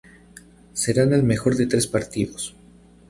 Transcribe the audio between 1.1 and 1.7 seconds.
al mejor de